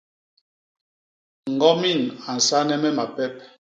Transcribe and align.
Ñgomin 1.53 1.99
a 2.29 2.31
nsane 2.37 2.75
me 2.81 2.89
mapep. 2.97 3.33